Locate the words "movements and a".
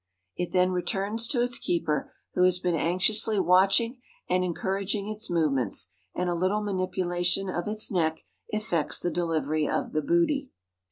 5.29-6.33